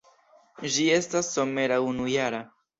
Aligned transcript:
Ĝi 0.77 0.87
estas 0.95 1.31
somera 1.37 1.81
unujara. 1.93 2.45